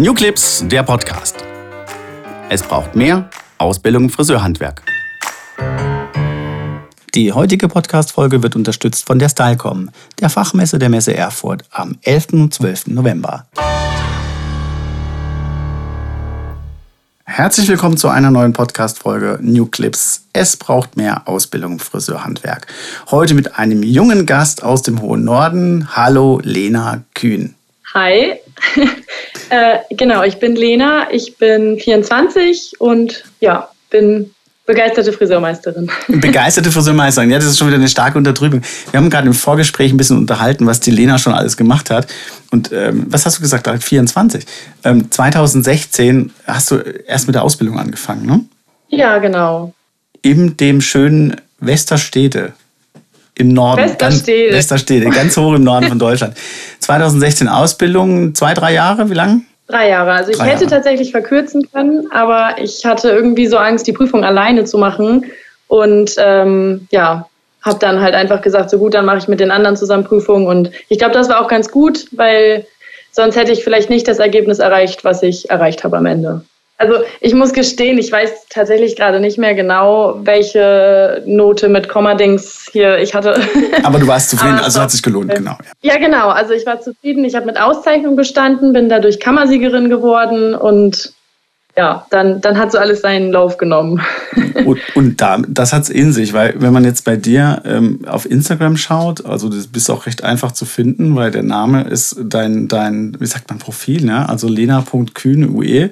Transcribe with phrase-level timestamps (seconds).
[0.00, 1.44] New Clips, der Podcast.
[2.48, 3.28] Es braucht mehr
[3.58, 4.82] Ausbildung im Friseurhandwerk.
[7.14, 12.28] Die heutige Podcast-Folge wird unterstützt von der Stylecom, der Fachmesse der Messe Erfurt am 11.
[12.32, 12.86] und 12.
[12.86, 13.46] November.
[17.24, 20.24] Herzlich willkommen zu einer neuen Podcast-Folge New Clips.
[20.32, 22.68] Es braucht mehr Ausbildung im Friseurhandwerk.
[23.10, 25.94] Heute mit einem jungen Gast aus dem hohen Norden.
[25.94, 27.54] Hallo, Lena Kühn.
[27.92, 28.34] Hi,
[29.50, 34.30] äh, genau, ich bin Lena, ich bin 24 und ja, bin
[34.64, 35.90] begeisterte Friseurmeisterin.
[36.08, 38.62] Begeisterte Friseurmeisterin, ja, das ist schon wieder eine starke Unterdrückung.
[38.92, 42.06] Wir haben gerade im Vorgespräch ein bisschen unterhalten, was die Lena schon alles gemacht hat.
[42.52, 44.44] Und ähm, was hast du gesagt, 24?
[44.84, 48.44] Ähm, 2016 hast du erst mit der Ausbildung angefangen, ne?
[48.88, 49.74] Ja, genau.
[50.22, 52.52] In dem schönen Westerstede
[53.40, 53.82] im Norden.
[53.82, 54.44] Westerstede.
[54.44, 56.36] Ganz, Westerstede, ganz hoch im Norden von Deutschland.
[56.90, 59.42] 2016 Ausbildung, zwei, drei Jahre, wie lang?
[59.68, 60.10] Drei Jahre.
[60.10, 60.74] Also ich drei hätte Jahre.
[60.74, 65.26] tatsächlich verkürzen können, aber ich hatte irgendwie so Angst, die Prüfung alleine zu machen.
[65.68, 67.28] Und ähm, ja,
[67.62, 70.48] habe dann halt einfach gesagt, so gut, dann mache ich mit den anderen zusammen Prüfungen.
[70.48, 72.66] Und ich glaube, das war auch ganz gut, weil
[73.12, 76.42] sonst hätte ich vielleicht nicht das Ergebnis erreicht, was ich erreicht habe am Ende.
[76.80, 82.70] Also ich muss gestehen, ich weiß tatsächlich gerade nicht mehr genau, welche Note mit Komma-Dings
[82.72, 83.38] hier ich hatte.
[83.82, 85.58] Aber du warst zufrieden, also hat sich gelohnt, genau.
[85.82, 86.30] Ja, ja genau.
[86.30, 87.22] Also ich war zufrieden.
[87.26, 91.12] Ich habe mit Auszeichnung bestanden, bin dadurch Kammersiegerin geworden und
[91.76, 94.00] ja, dann, dann hat so alles seinen Lauf genommen.
[94.64, 98.00] Und, und da, das hat es in sich, weil wenn man jetzt bei dir ähm,
[98.06, 102.16] auf Instagram schaut, also das bist auch recht einfach zu finden, weil der Name ist
[102.22, 104.28] dein, dein wie sagt man, Profil, ne?
[104.28, 105.90] also lena.kühne.ue.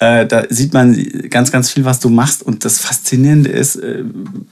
[0.00, 0.94] Äh, da sieht man
[1.28, 2.42] ganz, ganz viel, was du machst.
[2.42, 4.04] Und das Faszinierende ist, äh,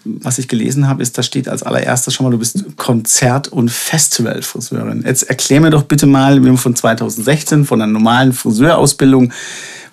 [0.05, 3.71] was ich gelesen habe, ist, da steht als allererstes schon mal, du bist Konzert- und
[3.71, 5.05] Festivalfriseurin.
[5.07, 9.33] Jetzt erklär mir doch bitte mal, wie man von 2016, von einer normalen Friseurausbildung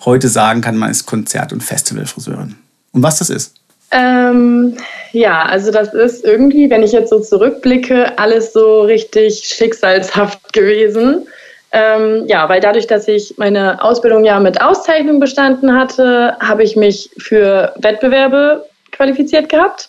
[0.04, 2.56] heute sagen kann, man ist Konzert- und Festivalfriseurin.
[2.92, 3.54] Und was das ist?
[3.92, 4.76] Ähm,
[5.12, 11.28] ja, also das ist irgendwie, wenn ich jetzt so zurückblicke, alles so richtig schicksalshaft gewesen.
[11.76, 16.76] Ähm, ja, weil dadurch, dass ich meine Ausbildung ja mit Auszeichnung bestanden hatte, habe ich
[16.76, 19.88] mich für Wettbewerbe qualifiziert gehabt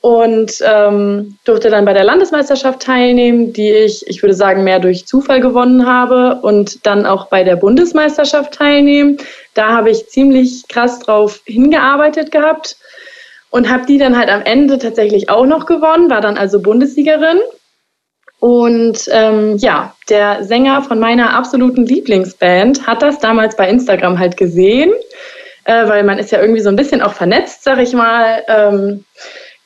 [0.00, 5.06] und ähm, durfte dann bei der Landesmeisterschaft teilnehmen, die ich, ich würde sagen, mehr durch
[5.06, 9.18] Zufall gewonnen habe und dann auch bei der Bundesmeisterschaft teilnehmen.
[9.52, 12.78] Da habe ich ziemlich krass drauf hingearbeitet gehabt
[13.50, 17.38] und habe die dann halt am Ende tatsächlich auch noch gewonnen, war dann also Bundessiegerin
[18.42, 24.36] und ähm, ja, der Sänger von meiner absoluten Lieblingsband hat das damals bei Instagram halt
[24.36, 24.90] gesehen,
[25.62, 28.42] äh, weil man ist ja irgendwie so ein bisschen auch vernetzt, sag ich mal.
[28.48, 29.04] Ähm,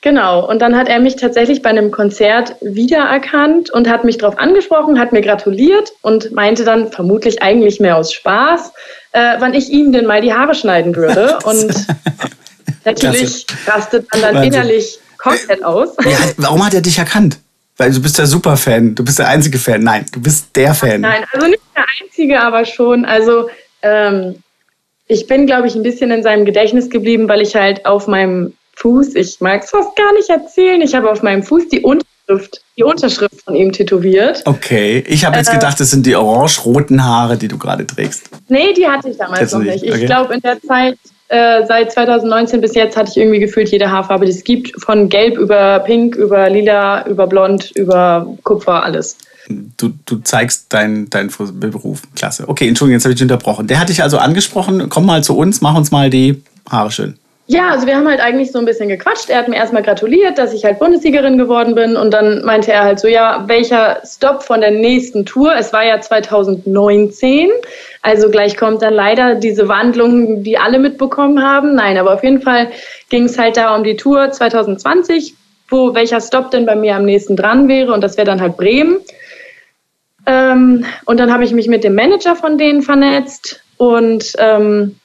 [0.01, 4.37] genau, und dann hat er mich tatsächlich bei einem Konzert wiedererkannt und hat mich darauf
[4.37, 8.73] angesprochen, hat mir gratuliert und meinte dann vermutlich eigentlich mehr aus Spaß,
[9.13, 11.39] äh, wann ich ihm denn mal die Haare schneiden würde.
[11.45, 11.73] Und
[12.85, 15.95] natürlich rastet man dann innerlich komplett aus.
[16.05, 17.39] Ja, warum hat er dich erkannt?
[17.77, 18.95] Weil du bist der Superfan.
[18.95, 19.81] Du bist der einzige Fan.
[19.81, 21.01] Nein, du bist der Fan.
[21.01, 23.05] Nein, also nicht der einzige, aber schon.
[23.05, 23.49] Also
[23.83, 24.35] ähm,
[25.07, 28.53] ich bin, glaube ich, ein bisschen in seinem Gedächtnis geblieben, weil ich halt auf meinem
[28.75, 32.61] Fuß, ich mag es fast gar nicht erzählen, ich habe auf meinem Fuß die Unterschrift,
[32.77, 34.43] die Unterschrift von ihm tätowiert.
[34.45, 38.29] Okay, ich habe jetzt äh, gedacht, das sind die orange-roten Haare, die du gerade trägst.
[38.49, 39.83] Nee, die hatte ich damals noch nicht.
[39.83, 40.01] Okay.
[40.01, 40.97] Ich glaube, in der Zeit
[41.29, 44.81] äh, seit 2019 bis jetzt hatte ich irgendwie gefühlt jede Haarfarbe, die es gibt.
[44.81, 49.17] Von gelb über pink, über lila, über blond, über Kupfer, alles.
[49.77, 52.01] Du, du zeigst deinen dein Beruf.
[52.15, 52.47] Klasse.
[52.47, 53.67] Okay, Entschuldigung, jetzt habe ich dich unterbrochen.
[53.67, 57.17] Der hat dich also angesprochen, komm mal zu uns, mach uns mal die Haare schön.
[57.49, 59.29] Ja, also wir haben halt eigentlich so ein bisschen gequatscht.
[59.29, 61.95] Er hat mir erstmal gratuliert, dass ich halt Bundessiegerin geworden bin.
[61.95, 65.55] Und dann meinte er halt so, ja, welcher Stopp von der nächsten Tour?
[65.55, 67.49] Es war ja 2019.
[68.01, 71.73] Also gleich kommt dann leider diese Wandlung, die alle mitbekommen haben.
[71.73, 72.67] Nein, aber auf jeden Fall
[73.09, 75.33] ging es halt da um die Tour 2020,
[75.69, 77.93] wo welcher Stopp denn bei mir am nächsten dran wäre.
[77.93, 78.97] Und das wäre dann halt Bremen.
[80.25, 84.99] Ähm, und dann habe ich mich mit dem Manager von denen vernetzt und ähm,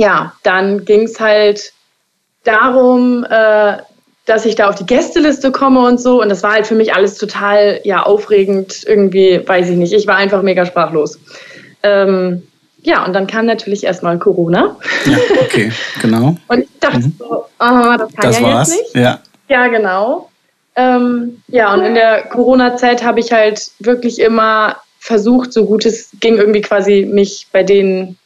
[0.00, 1.74] ja, dann ging es halt
[2.44, 3.76] darum, äh,
[4.24, 6.22] dass ich da auf die Gästeliste komme und so.
[6.22, 8.82] Und das war halt für mich alles total ja, aufregend.
[8.86, 9.92] Irgendwie, weiß ich nicht.
[9.92, 11.18] Ich war einfach mega sprachlos.
[11.82, 12.44] Ähm,
[12.80, 14.78] ja, und dann kam natürlich erstmal Corona.
[15.04, 15.70] Ja, okay,
[16.00, 16.34] genau.
[16.48, 17.14] und ich dachte mhm.
[17.18, 18.74] so, oh, das kann das ja war's.
[18.74, 19.04] jetzt nicht.
[19.04, 20.30] Ja, ja genau.
[20.76, 26.08] Ähm, ja, und in der Corona-Zeit habe ich halt wirklich immer versucht, so gut es
[26.20, 28.16] ging, irgendwie quasi mich bei denen,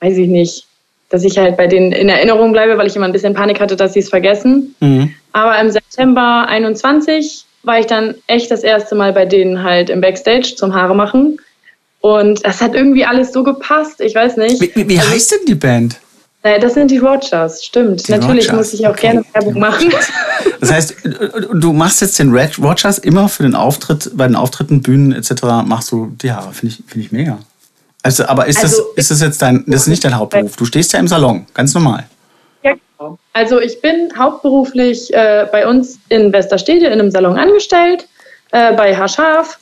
[0.00, 0.66] weiß ich nicht,
[1.10, 3.76] dass ich halt bei denen in Erinnerung bleibe, weil ich immer ein bisschen Panik hatte,
[3.76, 4.74] dass sie es vergessen.
[4.80, 5.14] Mhm.
[5.32, 10.00] Aber im September 21 war ich dann echt das erste Mal bei denen halt im
[10.00, 11.38] Backstage zum Haare machen.
[12.00, 14.00] Und das hat irgendwie alles so gepasst.
[14.00, 14.60] Ich weiß nicht.
[14.60, 15.98] Wie, wie also, heißt denn die Band?
[16.42, 18.06] Naja, das sind die Rogers, stimmt.
[18.06, 18.72] Die Natürlich Rogers.
[18.72, 19.12] muss ich auch okay.
[19.12, 19.92] gerne Werbung machen.
[20.60, 20.96] Das heißt,
[21.54, 25.42] du machst jetzt den Red Rogers immer für den Auftritt, bei den Auftritten, Bühnen etc.
[25.64, 26.52] machst du die Haare.
[26.52, 27.38] Finde ich, find ich mega.
[28.04, 30.56] Also, aber ist, also, das, ist das jetzt dein, das ist nicht dein Hauptberuf?
[30.56, 32.04] Du stehst ja im Salon, ganz normal.
[32.62, 33.18] Ja, genau.
[33.32, 38.06] Also ich bin hauptberuflich äh, bei uns in Westerstede in einem Salon angestellt,
[38.52, 39.58] äh, bei Haarscharf.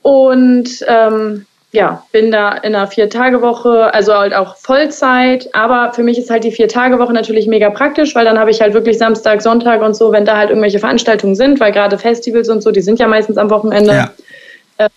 [0.00, 5.54] Und ähm, ja, bin da in einer Vier-Tage-Woche, also halt auch Vollzeit.
[5.54, 8.72] Aber für mich ist halt die Vier-Tage-Woche natürlich mega praktisch, weil dann habe ich halt
[8.72, 12.62] wirklich Samstag, Sonntag und so, wenn da halt irgendwelche Veranstaltungen sind, weil gerade Festivals und
[12.62, 14.10] so, die sind ja meistens am Wochenende, ja.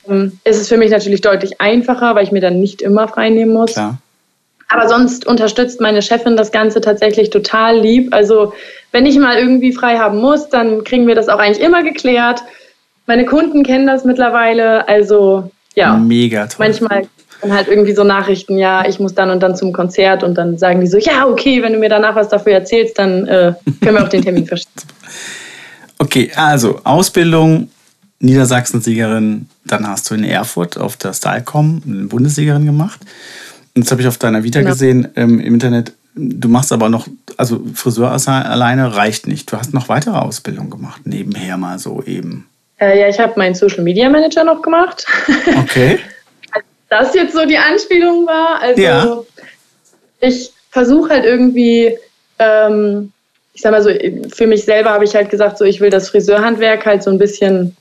[0.07, 3.29] Ähm, ist es für mich natürlich deutlich einfacher, weil ich mir dann nicht immer frei
[3.29, 3.73] nehmen muss.
[3.73, 3.97] Klar.
[4.69, 8.13] Aber sonst unterstützt meine Chefin das Ganze tatsächlich total lieb.
[8.13, 8.53] Also
[8.91, 12.41] wenn ich mal irgendwie frei haben muss, dann kriegen wir das auch eigentlich immer geklärt.
[13.05, 14.87] Meine Kunden kennen das mittlerweile.
[14.87, 15.95] Also ja.
[15.95, 16.65] Mega toll.
[16.65, 17.03] Manchmal
[17.43, 20.57] dann halt irgendwie so Nachrichten, ja, ich muss dann und dann zum Konzert und dann
[20.57, 23.97] sagen die so, ja, okay, wenn du mir danach was dafür erzählst, dann äh, können
[23.97, 24.71] wir auch den Termin verschieben.
[25.99, 27.69] Okay, also Ausbildung,
[28.23, 33.01] Niedersachsen-Siegerin, dann hast du in Erfurt auf der Stylecom eine Bundessiegerin gemacht.
[33.75, 34.71] Und das habe ich auf deiner Vita genau.
[34.71, 35.93] gesehen ähm, im Internet.
[36.15, 39.51] Du machst aber noch, also Friseur alleine reicht nicht.
[39.51, 42.47] Du hast noch weitere Ausbildung gemacht, nebenher mal so eben.
[42.79, 45.05] Äh, ja, ich habe meinen Social Media Manager noch gemacht.
[45.57, 45.99] Okay.
[46.89, 48.61] das jetzt so die Anspielung war.
[48.61, 49.17] Also ja.
[50.19, 51.97] ich versuche halt irgendwie,
[52.39, 53.11] ähm,
[53.53, 53.89] ich sag mal so,
[54.33, 57.17] für mich selber habe ich halt gesagt, so ich will das Friseurhandwerk halt so ein
[57.17, 57.75] bisschen,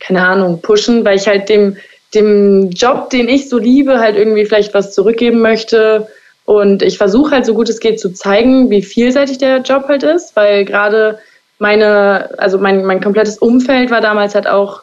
[0.00, 1.76] keine Ahnung, pushen, weil ich halt dem,
[2.14, 6.08] dem Job, den ich so liebe, halt irgendwie vielleicht was zurückgeben möchte.
[6.44, 10.02] Und ich versuche halt so gut es geht zu zeigen, wie vielseitig der Job halt
[10.02, 11.18] ist, weil gerade
[11.58, 14.82] meine, also mein, mein komplettes Umfeld war damals halt auch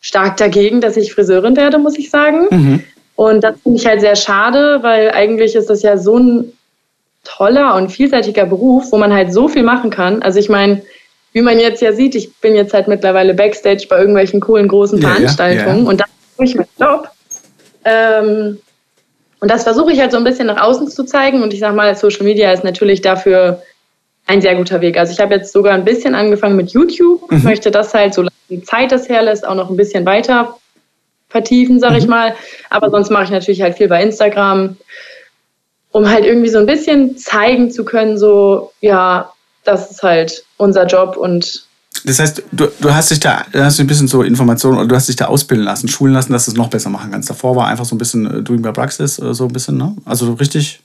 [0.00, 2.46] stark dagegen, dass ich Friseurin werde, muss ich sagen.
[2.50, 2.84] Mhm.
[3.14, 6.52] Und das finde ich halt sehr schade, weil eigentlich ist das ja so ein
[7.24, 10.22] toller und vielseitiger Beruf, wo man halt so viel machen kann.
[10.22, 10.82] Also ich meine,
[11.32, 15.00] wie man jetzt ja sieht, ich bin jetzt halt mittlerweile Backstage bei irgendwelchen coolen großen
[15.00, 15.88] Veranstaltungen ja, ja.
[15.88, 17.08] und das ist nicht mein Job.
[17.84, 18.58] Ähm,
[19.40, 21.42] und das versuche ich halt so ein bisschen nach außen zu zeigen.
[21.42, 23.62] Und ich sag mal, Social Media ist natürlich dafür
[24.26, 24.98] ein sehr guter Weg.
[24.98, 27.44] Also ich habe jetzt sogar ein bisschen angefangen mit YouTube, mhm.
[27.44, 30.58] möchte das halt, so die Zeit das herlässt, auch noch ein bisschen weiter
[31.28, 31.98] vertiefen, sage mhm.
[32.00, 32.34] ich mal.
[32.68, 34.76] Aber sonst mache ich natürlich halt viel bei Instagram,
[35.92, 39.32] um halt irgendwie so ein bisschen zeigen zu können, so, ja,
[39.64, 41.66] das ist halt unser Job und
[42.04, 45.08] das heißt, du, du hast dich da hast ein bisschen so Informationen oder du hast
[45.08, 47.28] dich da ausbilden lassen, schulen lassen, dass du es noch besser machen kannst.
[47.28, 49.96] Davor war einfach so ein bisschen äh, Doing by Praxis, äh, so ein bisschen, ne?
[50.04, 50.80] Also richtig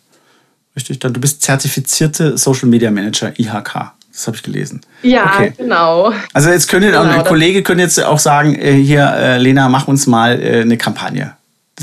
[0.76, 3.92] Richtig, dann du bist zertifizierte Social Media Manager IHK.
[4.12, 4.82] Das habe ich gelesen.
[5.02, 5.54] Ja, okay.
[5.58, 6.14] genau.
[6.34, 10.08] Also jetzt könnte genau, ein Kollege könnte jetzt auch sagen, äh, hier Lena, mach uns
[10.08, 11.36] mal eine Kampagne.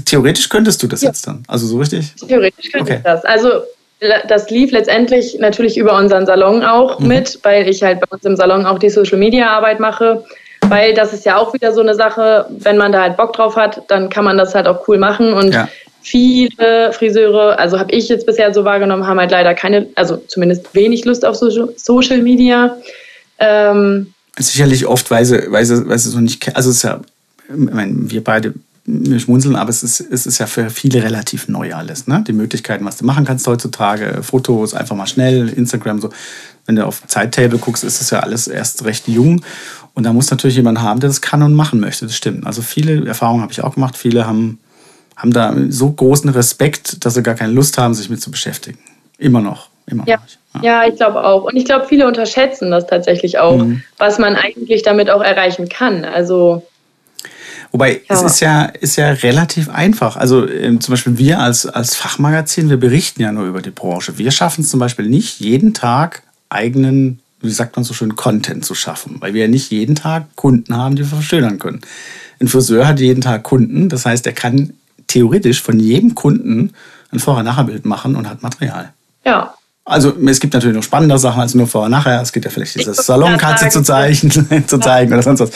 [0.05, 1.09] Theoretisch könntest du das ja.
[1.09, 1.43] jetzt dann.
[1.49, 2.15] Also so richtig?
[2.15, 2.97] Theoretisch könnte okay.
[2.99, 3.25] ich das.
[3.25, 3.63] Also
[4.29, 7.09] das lief letztendlich natürlich über unseren Salon auch mhm.
[7.09, 10.25] mit, weil ich halt bei uns im Salon auch die Social Media Arbeit mache.
[10.69, 13.57] Weil das ist ja auch wieder so eine Sache, wenn man da halt Bock drauf
[13.57, 15.33] hat, dann kann man das halt auch cool machen.
[15.33, 15.69] Und ja
[16.03, 20.75] viele Friseure, also habe ich jetzt bisher so wahrgenommen, haben halt leider keine, also zumindest
[20.75, 22.77] wenig Lust auf Social Media.
[23.39, 27.01] Ähm, Sicherlich oft, weil sie, weil sie, weil sie so nicht, also es ist ja,
[27.49, 31.49] ich meine, wir beide wir schmunzeln, aber es ist, es ist ja für viele relativ
[31.49, 32.07] neu alles.
[32.07, 32.25] Ne?
[32.27, 36.11] Die Möglichkeiten, was du machen kannst heutzutage, Fotos einfach mal schnell, Instagram so.
[36.67, 39.43] Wenn du auf Zeittable guckst, ist das ja alles erst recht jung.
[39.95, 42.07] Und da muss natürlich jemand haben, der das kann und machen möchte.
[42.07, 42.47] Das stimmt.
[42.47, 43.97] Also viele Erfahrungen habe ich auch gemacht.
[43.97, 44.59] Viele haben
[45.21, 48.79] haben da so großen Respekt, dass sie gar keine Lust haben, sich mit zu beschäftigen.
[49.19, 49.69] Immer noch.
[49.87, 50.17] Immer ja.
[50.17, 50.63] noch.
[50.63, 50.83] Ja.
[50.83, 51.45] ja, ich glaube auch.
[51.45, 53.83] Und ich glaube, viele unterschätzen das tatsächlich auch, mhm.
[53.99, 56.05] was man eigentlich damit auch erreichen kann.
[56.05, 56.63] Also.
[57.73, 58.15] Wobei, ja.
[58.15, 60.17] es ist ja, ist ja relativ einfach.
[60.17, 64.19] Also ähm, zum Beispiel wir als, als Fachmagazin, wir berichten ja nur über die Branche.
[64.19, 68.65] Wir schaffen es zum Beispiel nicht, jeden Tag eigenen, wie sagt man so schön, Content
[68.65, 71.81] zu schaffen, weil wir ja nicht jeden Tag Kunden haben, die wir verschönern können.
[72.41, 74.73] Ein Friseur hat jeden Tag Kunden, das heißt, er kann
[75.07, 76.73] theoretisch von jedem Kunden
[77.13, 78.93] ein Vorher-Nachher-Bild machen und hat Material.
[79.25, 79.55] Ja.
[79.85, 82.21] Also es gibt natürlich noch spannende Sachen als nur Vorher-Nachher.
[82.21, 85.51] Es gibt ja vielleicht dieses Salonkatze zu, zeichnen, zu zeigen oder sonst was.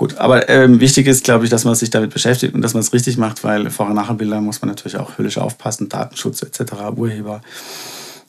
[0.00, 2.80] Gut, aber ähm, wichtig ist, glaube ich, dass man sich damit beschäftigt und dass man
[2.80, 7.42] es richtig macht, weil Vorher-Nachher-Bilder muss man natürlich auch höllisch aufpassen, Datenschutz etc., Urheber,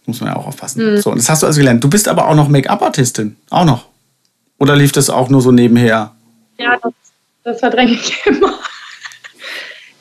[0.06, 0.96] muss man ja auch aufpassen.
[0.96, 0.98] Mhm.
[0.98, 1.82] So, und das hast du also gelernt.
[1.82, 3.86] Du bist aber auch noch Make-up-Artistin, auch noch.
[4.60, 6.14] Oder lief das auch nur so nebenher?
[6.58, 6.92] Ja, das,
[7.46, 8.60] das verdränge ich immer.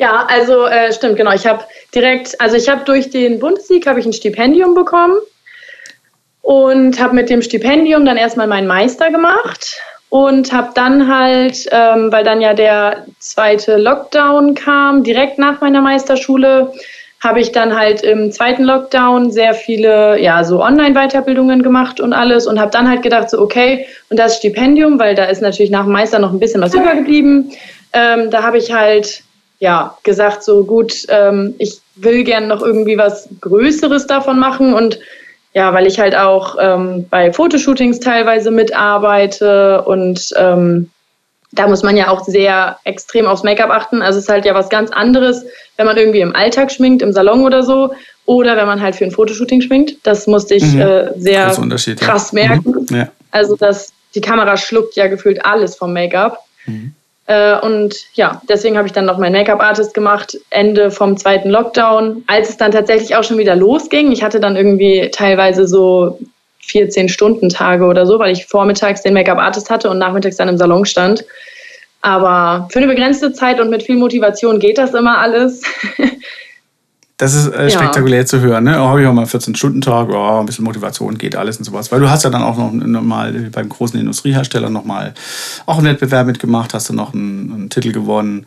[0.01, 1.31] Ja, also äh, stimmt, genau.
[1.31, 1.63] Ich habe
[1.95, 5.19] direkt, also ich habe durch den Bundessieg habe ich ein Stipendium bekommen
[6.43, 12.13] und habe mit dem Stipendium dann erstmal meinen Meister gemacht und habe dann halt, ähm,
[12.13, 16.73] weil dann ja der zweite Lockdown kam, direkt nach meiner Meisterschule,
[17.21, 22.47] habe ich dann halt im zweiten Lockdown sehr viele, ja, so Online-Weiterbildungen gemacht und alles
[22.47, 25.85] und habe dann halt gedacht, so, okay, und das Stipendium, weil da ist natürlich nach
[25.85, 27.53] dem Meister noch ein bisschen was übergeblieben,
[27.93, 29.23] ähm, da habe ich halt,
[29.59, 34.99] ja, gesagt, so gut, ähm, ich will gern noch irgendwie was Größeres davon machen und
[35.53, 40.91] ja, weil ich halt auch ähm, bei Fotoshootings teilweise mitarbeite und ähm,
[41.53, 44.03] da muss man ja auch sehr extrem aufs Make-up achten.
[44.03, 45.45] Also es ist halt ja was ganz anderes,
[45.77, 47.93] wenn man irgendwie im Alltag schminkt, im Salon oder so,
[48.25, 49.97] oder wenn man halt für ein Fotoshooting schminkt.
[50.05, 50.81] Das musste ich mhm.
[50.81, 51.53] äh, sehr
[51.97, 52.47] krass ja.
[52.47, 52.87] merken.
[52.89, 52.97] Mhm.
[52.97, 53.09] Ja.
[53.33, 56.39] Also dass die Kamera schluckt ja gefühlt alles vom Make-up.
[56.67, 56.95] Mhm.
[57.31, 62.25] Äh, und ja, deswegen habe ich dann noch meinen Make-up-Artist gemacht, Ende vom zweiten Lockdown.
[62.27, 66.19] Als es dann tatsächlich auch schon wieder losging, ich hatte dann irgendwie teilweise so
[66.63, 70.59] 14 Stunden Tage oder so, weil ich vormittags den Make-up-Artist hatte und nachmittags dann im
[70.59, 71.25] Salon stand.
[72.03, 75.63] Aber für eine begrenzte Zeit und mit viel Motivation geht das immer alles.
[77.21, 78.27] Das ist äh, spektakulär ja.
[78.27, 78.65] zu hören.
[78.65, 78.81] Ne?
[78.81, 81.93] Oh, habe ich auch mal 14-Stunden-Tag, oh, ein bisschen Motivation geht alles und sowas.
[81.93, 85.13] Weil du hast ja dann auch noch, noch mal beim großen Industriehersteller noch mal
[85.67, 88.47] auch einen Wettbewerb mitgemacht, hast du noch einen, einen Titel gewonnen.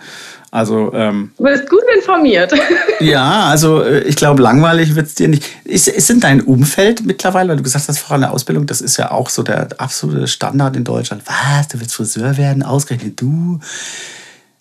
[0.50, 2.52] Also, ähm, du bist gut informiert.
[3.00, 5.46] ja, also äh, ich glaube, langweilig wird es dir nicht.
[5.66, 8.82] Ist, ist in dein Umfeld mittlerweile, weil du gesagt hast, vorher in der Ausbildung, das
[8.82, 11.22] ist ja auch so der absolute Standard in Deutschland.
[11.28, 13.60] Was, du willst Friseur werden, ausgerechnet du.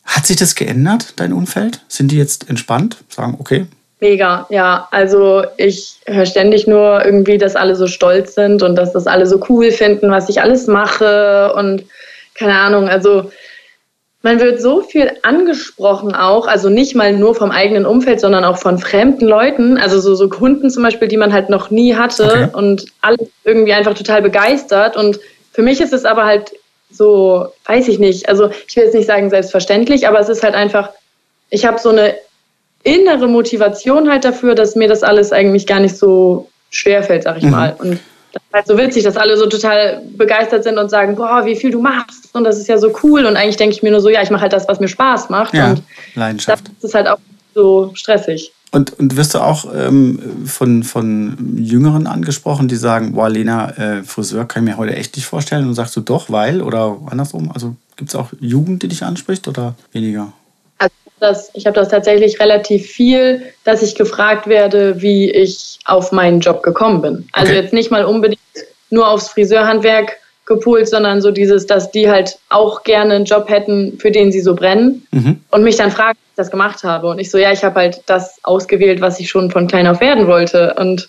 [0.04, 1.81] Hat sich das geändert, dein Umfeld?
[1.88, 2.99] Sind die jetzt entspannt?
[3.09, 3.66] Sagen, okay,
[4.02, 4.88] Mega, ja.
[4.90, 9.26] Also ich höre ständig nur irgendwie, dass alle so stolz sind und dass das alle
[9.26, 11.85] so cool finden, was ich alles mache und
[12.35, 12.88] keine Ahnung.
[12.88, 13.30] Also
[14.23, 18.59] man wird so viel angesprochen auch, also nicht mal nur vom eigenen Umfeld, sondern auch
[18.59, 22.25] von fremden Leuten, also so, so Kunden zum Beispiel, die man halt noch nie hatte
[22.25, 22.49] okay.
[22.54, 24.97] und alle irgendwie einfach total begeistert.
[24.97, 25.21] Und
[25.52, 26.50] für mich ist es aber halt
[26.90, 30.56] so, weiß ich nicht, also ich will jetzt nicht sagen selbstverständlich, aber es ist halt
[30.56, 30.90] einfach,
[31.50, 32.16] ich habe so eine
[32.83, 37.39] innere Motivation halt dafür, dass mir das alles eigentlich gar nicht so schwer fällt, sag
[37.39, 37.51] ich mhm.
[37.51, 37.77] mal.
[37.79, 38.01] Und
[38.33, 41.57] das ist halt so witzig, dass alle so total begeistert sind und sagen, boah, wie
[41.57, 43.27] viel du machst und das ist ja so cool.
[43.27, 45.31] Und eigentlich denke ich mir nur so, ja, ich mache halt das, was mir Spaß
[45.31, 45.55] macht.
[45.55, 45.83] Ja, und
[46.15, 46.65] Leidenschaft.
[46.77, 47.19] Das ist halt auch
[47.55, 48.53] so stressig.
[48.71, 54.03] Und, und wirst du auch ähm, von, von Jüngeren angesprochen, die sagen, boah, Lena, äh,
[54.03, 55.67] Friseur kann ich mir heute echt nicht vorstellen.
[55.69, 57.53] Und sagst du doch, weil oder andersrum?
[57.53, 60.33] Also gibt es auch Jugend, die dich anspricht oder weniger?
[61.23, 66.41] Das, ich habe das tatsächlich relativ viel, dass ich gefragt werde, wie ich auf meinen
[66.41, 67.29] Job gekommen bin.
[67.33, 67.61] Also okay.
[67.62, 68.41] jetzt nicht mal unbedingt
[68.91, 73.99] nur aufs Friseurhandwerk gepolt, sondern so dieses, dass die halt auch gerne einen Job hätten,
[73.99, 75.41] für den sie so brennen mhm.
[75.50, 77.09] und mich dann fragen, wie ich das gemacht habe.
[77.09, 80.00] Und ich so, ja, ich habe halt das ausgewählt, was ich schon von klein auf
[80.00, 80.75] werden wollte.
[80.75, 81.09] Und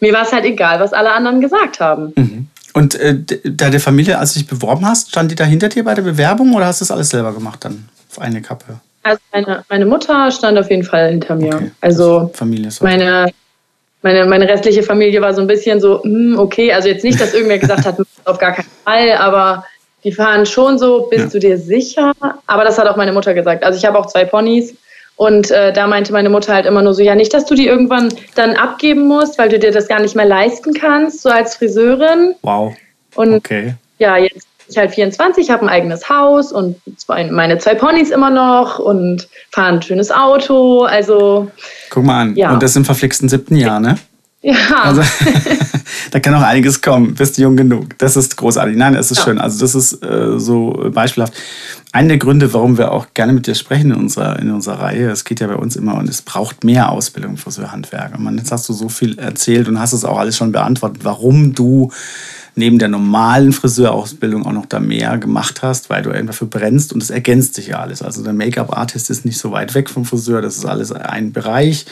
[0.00, 2.12] mir war es halt egal, was alle anderen gesagt haben.
[2.16, 2.48] Mhm.
[2.74, 5.94] Und äh, deine Familie, als du dich beworben hast, stand die da hinter dir bei
[5.94, 8.80] der Bewerbung oder hast du das alles selber gemacht dann auf eine Kappe?
[9.02, 11.54] Also meine, meine Mutter stand auf jeden Fall hinter mir.
[11.54, 11.70] Okay.
[11.80, 13.26] Also Familie meine,
[14.02, 17.34] meine, meine restliche Familie war so ein bisschen so, hm, okay, also jetzt nicht, dass
[17.34, 19.64] irgendwer gesagt hat, auf gar keinen Fall, aber
[20.04, 21.30] die fahren schon so, bist ja.
[21.30, 22.12] du dir sicher?
[22.46, 23.64] Aber das hat auch meine Mutter gesagt.
[23.64, 24.74] Also ich habe auch zwei Ponys
[25.16, 27.66] und äh, da meinte meine Mutter halt immer nur so, ja, nicht, dass du die
[27.66, 31.56] irgendwann dann abgeben musst, weil du dir das gar nicht mehr leisten kannst, so als
[31.56, 32.34] Friseurin.
[32.42, 32.74] Wow.
[33.14, 33.74] Und okay.
[33.98, 38.30] ja, jetzt ich halt 24, habe ein eigenes Haus und zwei, meine zwei Ponys immer
[38.30, 40.82] noch und fahre ein schönes Auto.
[40.82, 41.50] Also.
[41.90, 42.36] Guck mal an.
[42.36, 42.52] Ja.
[42.52, 43.96] Und das im verflixten siebten Jahr, ne?
[44.42, 44.54] Ja.
[44.82, 45.02] Also,
[46.10, 47.14] da kann auch einiges kommen.
[47.14, 47.98] Bist du jung genug.
[47.98, 48.76] Das ist großartig.
[48.76, 49.24] Nein, es ist ja.
[49.24, 49.38] schön.
[49.38, 51.34] Also, das ist äh, so beispielhaft.
[51.92, 55.10] Einer der Gründe, warum wir auch gerne mit dir sprechen in unserer, in unserer Reihe,
[55.10, 58.18] es geht ja bei uns immer und es braucht mehr Ausbildung für so Handwerker.
[58.18, 61.54] Man, jetzt hast du so viel erzählt und hast es auch alles schon beantwortet, warum
[61.54, 61.92] du
[62.54, 66.92] neben der normalen Friseurausbildung auch noch da mehr gemacht hast, weil du einfach für brennst
[66.92, 68.02] und es ergänzt sich ja alles.
[68.02, 71.86] Also der Make-up-Artist ist nicht so weit weg vom Friseur, das ist alles ein Bereich.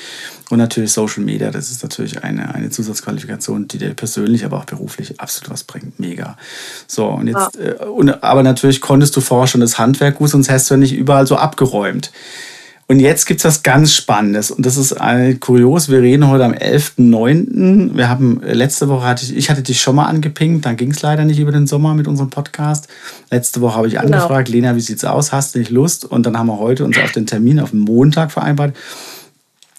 [0.50, 4.64] Und natürlich Social Media, das ist natürlich eine, eine Zusatzqualifikation, die dir persönlich, aber auch
[4.64, 5.98] beruflich absolut was bringt.
[6.00, 6.36] Mega.
[6.86, 7.84] So, und jetzt, ja.
[7.84, 10.78] äh, und, aber natürlich konntest du vorher schon das Handwerk gut, sonst hättest du ja
[10.78, 12.10] nicht überall so abgeräumt.
[12.90, 15.88] Und jetzt gibt es was ganz Spannendes und das ist ein kurios.
[15.88, 17.96] Wir reden heute am 11.09.
[17.96, 20.90] Wir haben äh, letzte Woche hatte ich, ich hatte dich schon mal angepinkt, dann ging
[20.90, 22.88] es leider nicht über den Sommer mit unserem Podcast.
[23.30, 24.06] Letzte Woche habe ich genau.
[24.06, 25.30] angefragt, Lena, wie sieht's aus?
[25.30, 26.04] Hast du nicht Lust?
[26.04, 28.74] Und dann haben wir heute uns auf den Termin auf den Montag vereinbart.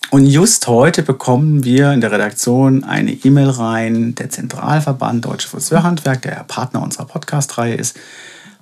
[0.10, 4.16] Und just heute bekommen wir in der Redaktion eine E-Mail rein.
[4.16, 7.98] Der Zentralverband Deutsche Friseurhandwerk, der ja Partner unserer Podcast-Reihe ist,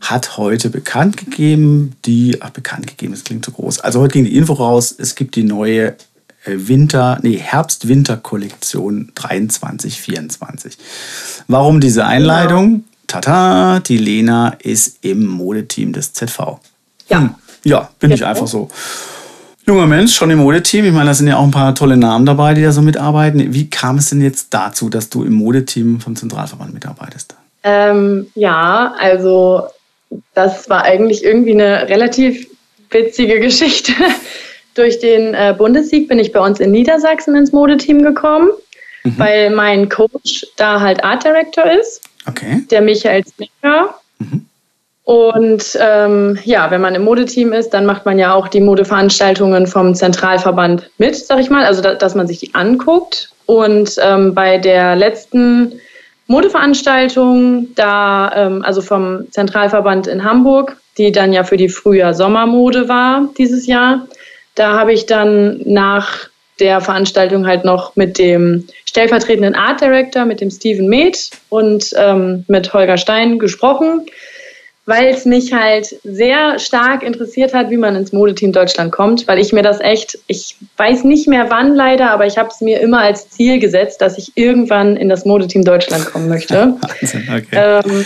[0.02, 3.80] hat heute bekannt gegeben, die, ach, bekannt gegeben, das klingt zu groß.
[3.80, 5.96] Also heute ging die Info raus, es gibt die neue äh,
[6.46, 10.78] Winter, nee, Herbst-Winter-Kollektion 23, 24.
[11.48, 12.84] Warum diese Einleitung?
[13.10, 16.60] tata, die Lena ist im Modeteam des ZV.
[17.10, 17.20] Ja.
[17.20, 17.36] Hm.
[17.66, 18.70] Ja, bin ich einfach so.
[19.66, 20.86] Junger Mensch, schon im Modeteam.
[20.86, 23.54] Ich meine, da sind ja auch ein paar tolle Namen dabei, die da so mitarbeiten.
[23.54, 27.36] Wie kam es denn jetzt dazu, dass du im Modeteam vom Zentralverband mitarbeitest?
[27.64, 29.64] Ähm, ja, also
[30.34, 32.48] das war eigentlich irgendwie eine relativ
[32.92, 33.94] witzige Geschichte.
[34.76, 38.50] Durch den äh, Bundessieg bin ich bei uns in Niedersachsen ins Modeteam gekommen,
[39.04, 39.14] mhm.
[39.18, 42.02] weil mein Coach da halt Art Director ist.
[42.28, 42.64] Okay.
[42.70, 43.96] Der Michael Snecker.
[44.20, 44.46] Mhm.
[45.04, 49.66] Und ähm, ja, wenn man im Modeteam ist, dann macht man ja auch die Modeveranstaltungen
[49.66, 53.32] vom Zentralverband mit, sag ich mal, also da, dass man sich die anguckt.
[53.48, 55.82] Und ähm, bei der letzten
[56.30, 63.28] Modeveranstaltung, da, ähm, also vom Zentralverband in Hamburg, die dann ja für die Frühjahr-Sommermode war
[63.38, 64.08] dieses Jahr,
[64.54, 70.40] da habe ich dann nach der Veranstaltung halt noch mit dem stellvertretenden Art Director, mit
[70.42, 74.06] dem Steven Med und ähm, mit Holger Stein gesprochen
[74.90, 79.38] weil es mich halt sehr stark interessiert hat, wie man ins Modeteam Deutschland kommt, weil
[79.38, 82.80] ich mir das echt, ich weiß nicht mehr wann leider, aber ich habe es mir
[82.80, 86.74] immer als Ziel gesetzt, dass ich irgendwann in das Modeteam Deutschland kommen möchte.
[86.82, 87.82] Wahnsinn, okay.
[87.86, 88.06] Ähm,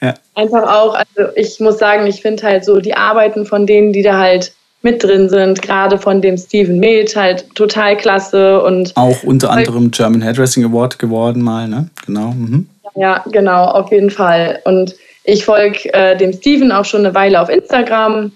[0.00, 0.14] ja.
[0.34, 4.02] Einfach auch, also ich muss sagen, ich finde halt so die Arbeiten von denen, die
[4.02, 9.22] da halt mit drin sind, gerade von dem Steven Med, halt total klasse und auch
[9.22, 11.90] unter anderem German Hairdressing Award geworden mal, ne?
[12.04, 12.32] Genau.
[12.32, 12.68] Mhm.
[12.96, 14.60] Ja, genau, auf jeden Fall.
[14.64, 18.32] Und ich folge äh, dem Steven auch schon eine Weile auf Instagram.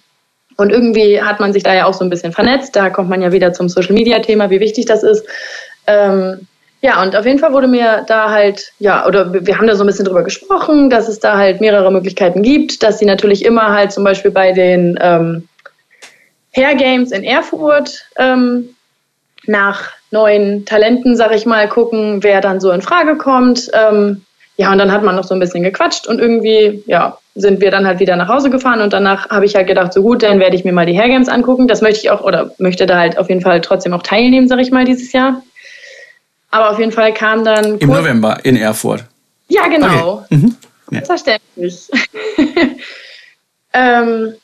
[0.57, 2.75] Und irgendwie hat man sich da ja auch so ein bisschen vernetzt.
[2.75, 5.25] Da kommt man ja wieder zum Social Media Thema, wie wichtig das ist.
[5.87, 6.49] Ähm,
[6.81, 9.85] ja, und auf jeden Fall wurde mir da halt, ja, oder wir haben da so
[9.85, 13.73] ein bisschen drüber gesprochen, dass es da halt mehrere Möglichkeiten gibt, dass sie natürlich immer
[13.73, 15.49] halt zum Beispiel bei den ähm,
[16.55, 18.75] Hair Games in Erfurt ähm,
[19.47, 23.71] nach neuen Talenten, sag ich mal, gucken, wer dann so in Frage kommt.
[23.73, 24.25] Ähm,
[24.61, 27.71] ja, und dann hat man noch so ein bisschen gequatscht und irgendwie, ja, sind wir
[27.71, 30.41] dann halt wieder nach Hause gefahren und danach habe ich halt gedacht, so gut, dann
[30.41, 31.69] werde ich mir mal die Hair Games angucken.
[31.69, 34.59] Das möchte ich auch oder möchte da halt auf jeden Fall trotzdem auch teilnehmen, sag
[34.59, 35.43] ich mal, dieses Jahr.
[36.51, 37.79] Aber auf jeden Fall kam dann.
[37.79, 39.05] Im November in Erfurt.
[39.47, 40.25] Ja, genau.
[40.25, 40.37] Okay.
[40.37, 40.57] Mhm.
[40.91, 41.03] Ja.
[41.03, 41.89] Verständlich.
[43.73, 44.35] ähm,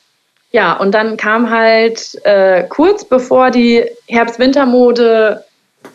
[0.51, 5.43] ja, und dann kam halt äh, kurz bevor die Herbst-Winter-Mode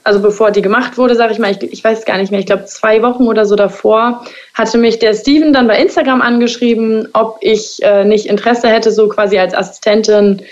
[0.04, 2.46] also bevor die gemacht wurde, sage ich mal, ich, ich weiß gar nicht mehr, ich
[2.46, 7.38] glaube zwei Wochen oder so davor, hatte mich der Steven dann bei Instagram angeschrieben, ob
[7.40, 10.42] ich äh, nicht Interesse hätte, so quasi als Assistentin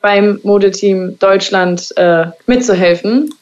[0.00, 3.34] beim Modeteam Deutschland äh, mitzuhelfen.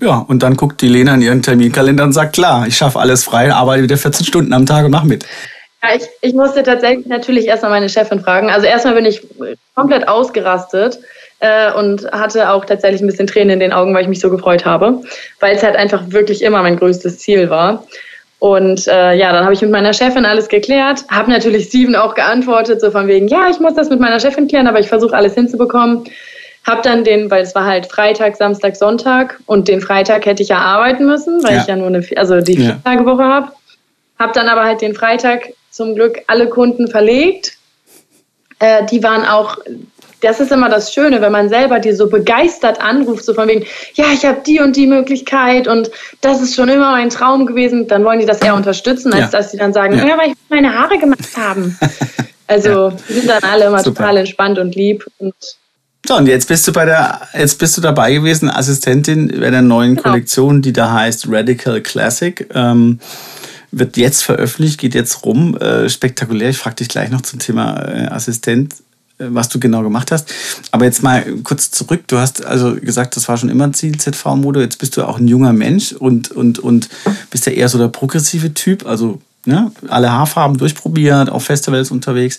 [0.00, 3.24] Ja, und dann guckt die Lena in ihren Terminkalender und sagt, klar, ich schaffe alles
[3.24, 5.24] frei, arbeite wieder 14 Stunden am Tag und mach mit.
[5.82, 8.50] Ja, ich, ich musste tatsächlich natürlich erstmal meine Chefin fragen.
[8.50, 9.22] Also erstmal bin ich
[9.74, 10.98] komplett ausgerastet
[11.40, 14.30] äh, und hatte auch tatsächlich ein bisschen Tränen in den Augen, weil ich mich so
[14.30, 15.02] gefreut habe,
[15.40, 17.84] weil es halt einfach wirklich immer mein größtes Ziel war.
[18.38, 22.14] Und äh, ja, dann habe ich mit meiner Chefin alles geklärt, habe natürlich Steven auch
[22.14, 25.16] geantwortet, so von wegen, ja, ich muss das mit meiner Chefin klären, aber ich versuche
[25.16, 26.04] alles hinzubekommen.
[26.66, 30.48] Hab dann den, weil es war halt Freitag, Samstag, Sonntag und den Freitag hätte ich
[30.48, 31.60] ja arbeiten müssen, weil ja.
[31.60, 33.52] ich ja nur eine, also die vier Tage Woche habe.
[34.18, 37.56] Hab dann aber halt den Freitag zum Glück alle Kunden verlegt.
[38.58, 39.58] Äh, die waren auch
[40.26, 43.64] das ist immer das Schöne, wenn man selber die so begeistert anruft, so von wegen,
[43.94, 47.86] ja, ich habe die und die Möglichkeit und das ist schon immer mein Traum gewesen,
[47.86, 49.38] dann wollen die das eher unterstützen, als ja.
[49.38, 51.78] dass sie dann sagen, ja, weil ich meine Haare gemacht haben.
[52.48, 52.96] Also ja.
[53.08, 54.02] sind dann alle immer Super.
[54.02, 55.34] total entspannt und lieb und
[56.06, 59.62] so, und jetzt bist du bei der, jetzt bist du dabei gewesen, Assistentin bei der
[59.62, 60.10] neuen genau.
[60.10, 62.48] Kollektion, die da heißt Radical Classic.
[62.54, 63.00] Ähm,
[63.72, 65.56] wird jetzt veröffentlicht, geht jetzt rum.
[65.56, 66.50] Äh, spektakulär.
[66.50, 68.74] Ich frage dich gleich noch zum Thema äh, Assistent
[69.18, 70.32] was du genau gemacht hast.
[70.70, 72.02] Aber jetzt mal kurz zurück.
[72.06, 74.60] Du hast also gesagt, das war schon immer ein Ziel, ZV-Mode.
[74.60, 76.88] Jetzt bist du auch ein junger Mensch und, und, und
[77.30, 78.86] bist ja eher so der progressive Typ.
[78.86, 82.38] Also ne, alle Haarfarben durchprobiert, auf Festivals unterwegs.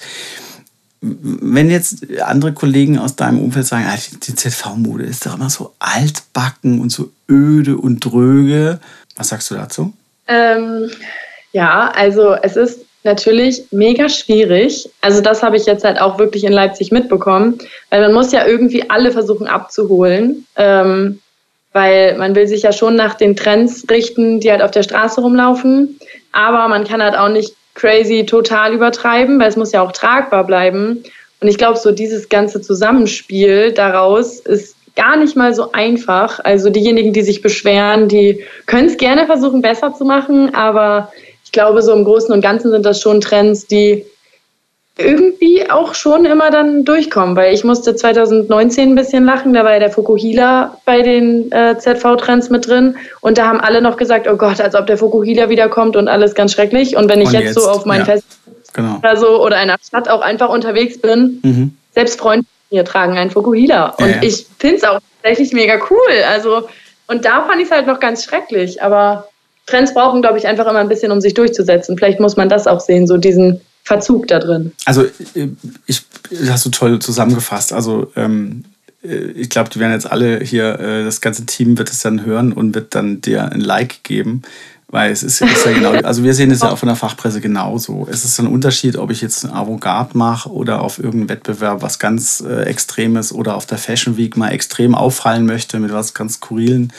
[1.02, 3.86] Wenn jetzt andere Kollegen aus deinem Umfeld sagen,
[4.24, 8.80] die ZV-Mode ist doch immer so altbacken und so öde und dröge,
[9.16, 9.94] was sagst du dazu?
[10.28, 10.90] Ähm,
[11.52, 14.88] ja, also es ist natürlich mega schwierig.
[15.02, 17.58] Also das habe ich jetzt halt auch wirklich in Leipzig mitbekommen,
[17.90, 21.20] weil man muss ja irgendwie alle versuchen abzuholen, ähm,
[21.74, 25.22] weil man will sich ja schon nach den Trends richten, die halt auf der Straße
[25.22, 26.00] rumlaufen,
[26.32, 30.46] aber man kann halt auch nicht crazy total übertreiben, weil es muss ja auch tragbar
[30.46, 31.04] bleiben.
[31.40, 36.40] Und ich glaube, so dieses ganze Zusammenspiel daraus ist gar nicht mal so einfach.
[36.44, 41.12] Also diejenigen, die sich beschweren, die können es gerne versuchen, besser zu machen, aber
[41.58, 44.06] glaube, so im Großen und Ganzen sind das schon Trends, die
[44.96, 49.74] irgendwie auch schon immer dann durchkommen, weil ich musste 2019 ein bisschen lachen, da war
[49.74, 54.28] ja der Fukuhila bei den äh, ZV-Trends mit drin und da haben alle noch gesagt,
[54.28, 56.96] oh Gott, als ob der Fukuhila wiederkommt und alles ganz schrecklich.
[56.96, 58.26] Und wenn ich jetzt, jetzt, so auf mein ja, Fest
[58.74, 58.98] genau.
[59.00, 61.78] oder so oder einer Stadt auch einfach unterwegs bin, mhm.
[61.96, 63.96] selbst Freunde hier tragen einen Fukuhila.
[63.98, 66.24] Und ja, ich finde es auch tatsächlich mega cool.
[66.30, 66.68] Also,
[67.08, 68.84] und da fand ich es halt noch ganz schrecklich.
[68.84, 69.28] Aber
[69.68, 71.98] Trends brauchen, glaube ich, einfach immer ein bisschen, um sich durchzusetzen.
[71.98, 74.72] Vielleicht muss man das auch sehen, so diesen Verzug da drin.
[74.86, 75.50] Also, äh,
[75.86, 76.04] ich,
[76.50, 77.74] hast du toll zusammengefasst.
[77.74, 78.64] Also, ähm,
[79.04, 82.26] äh, ich glaube, die werden jetzt alle hier, äh, das ganze Team wird es dann
[82.26, 84.42] hören und wird dann dir ein Like geben.
[84.90, 87.42] Weil es ist, ist ja genau, also wir sehen es ja auch von der Fachpresse
[87.42, 88.08] genauso.
[88.10, 92.00] Es ist ein Unterschied, ob ich jetzt ein Avantgarde mache oder auf irgendeinem Wettbewerb was
[92.00, 96.36] ganz äh, Extremes oder auf der Fashion Week mal extrem auffallen möchte mit was ganz
[96.36, 96.94] Skurrilen.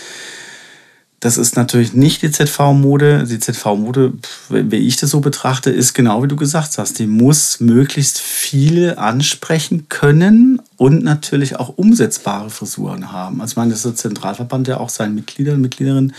[1.20, 3.24] Das ist natürlich nicht die ZV-Mode.
[3.28, 4.12] Die ZV-Mode,
[4.48, 6.98] wie ich das so betrachte, ist genau wie du gesagt hast.
[7.00, 13.40] Die muss möglichst viele ansprechen können und natürlich auch umsetzbare Frisuren haben.
[13.40, 16.14] Also ich meine, das ist der Zentralverband ja auch seinen Mitgliedern und Mitgliederinnen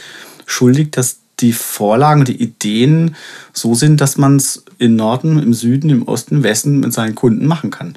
[0.46, 3.16] schuldig, dass die Vorlagen, die Ideen
[3.54, 7.16] so sind, dass man es im Norden, im Süden, im Osten, im Westen mit seinen
[7.16, 7.96] Kunden machen kann.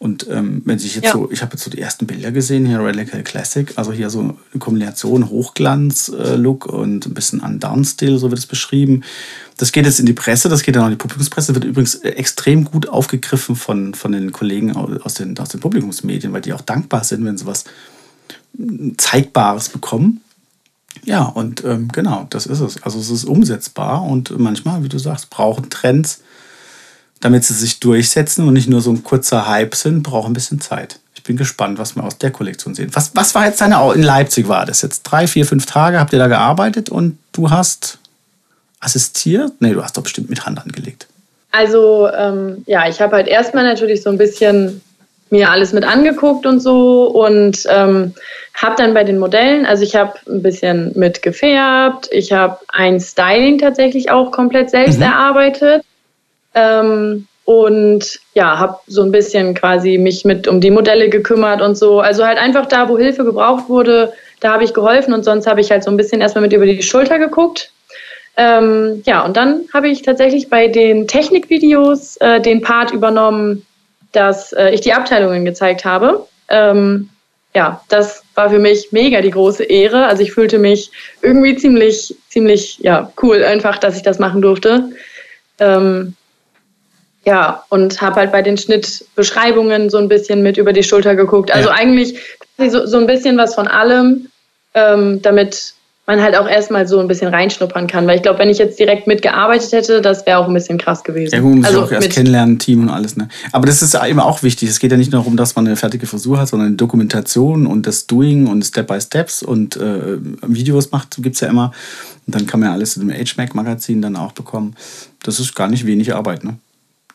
[0.00, 1.12] Und ähm, wenn sich jetzt ja.
[1.12, 4.20] so, ich habe jetzt so die ersten Bilder gesehen, hier Radical Classic, also hier so
[4.20, 9.02] eine Kombination Hochglanz-Look und ein bisschen an Downstil, so wird es beschrieben.
[9.58, 11.96] Das geht jetzt in die Presse, das geht dann auch in die Publikumspresse, wird übrigens
[11.96, 16.62] extrem gut aufgegriffen von, von den Kollegen aus den, aus den Publikumsmedien, weil die auch
[16.62, 17.66] dankbar sind, wenn sie was
[18.96, 20.22] Zeigbares bekommen.
[21.04, 22.82] Ja, und ähm, genau, das ist es.
[22.82, 26.22] Also es ist umsetzbar und manchmal, wie du sagst, brauchen Trends,
[27.20, 30.60] damit sie sich durchsetzen und nicht nur so ein kurzer Hype sind, brauchen ein bisschen
[30.60, 30.98] Zeit.
[31.14, 32.90] Ich bin gespannt, was wir aus der Kollektion sehen.
[32.94, 35.02] Was, was war jetzt deine, in Leipzig war das jetzt?
[35.02, 37.98] Drei, vier, fünf Tage habt ihr da gearbeitet und du hast
[38.80, 39.52] assistiert?
[39.60, 41.06] Nee, du hast doch bestimmt mit Hand angelegt.
[41.52, 44.80] Also ähm, ja, ich habe halt erstmal natürlich so ein bisschen
[45.28, 48.14] mir alles mit angeguckt und so und ähm,
[48.54, 52.98] habe dann bei den Modellen, also ich habe ein bisschen mit gefärbt, ich habe ein
[52.98, 55.04] Styling tatsächlich auch komplett selbst mhm.
[55.04, 55.84] erarbeitet
[56.54, 61.76] ähm, und ja, habe so ein bisschen quasi mich mit um die Modelle gekümmert und
[61.76, 62.00] so.
[62.00, 65.60] Also halt einfach da, wo Hilfe gebraucht wurde, da habe ich geholfen und sonst habe
[65.60, 67.72] ich halt so ein bisschen erstmal mit über die Schulter geguckt.
[68.36, 73.66] Ähm, ja, und dann habe ich tatsächlich bei den Technikvideos äh, den Part übernommen,
[74.12, 76.26] dass äh, ich die Abteilungen gezeigt habe.
[76.48, 77.10] Ähm,
[77.54, 80.06] ja, das war für mich mega die große Ehre.
[80.06, 84.90] Also ich fühlte mich irgendwie ziemlich, ziemlich ja, cool, einfach, dass ich das machen durfte.
[85.58, 86.14] Ähm,
[87.24, 91.52] ja, und habe halt bei den Schnittbeschreibungen so ein bisschen mit über die Schulter geguckt.
[91.52, 91.74] Also ja.
[91.74, 92.18] eigentlich
[92.56, 94.28] so, so ein bisschen was von allem,
[94.74, 95.74] ähm, damit
[96.06, 98.06] man halt auch erstmal so ein bisschen reinschnuppern kann.
[98.06, 101.04] Weil ich glaube, wenn ich jetzt direkt mitgearbeitet hätte, das wäre auch ein bisschen krass
[101.04, 101.34] gewesen.
[101.34, 103.16] Ja, gut, man muss also auch erst kennenlernen, Team und alles.
[103.16, 103.28] Ne?
[103.52, 104.68] Aber das ist immer auch wichtig.
[104.68, 107.86] Es geht ja nicht nur darum, dass man eine fertige Frisur hat, sondern Dokumentation und
[107.86, 111.72] das Doing und Step-by-Steps und äh, Videos macht, gibt es ja immer.
[112.26, 114.74] Und dann kann man ja alles in dem HMAC-Magazin dann auch bekommen.
[115.22, 116.44] Das ist gar nicht wenig Arbeit.
[116.44, 116.56] Ne?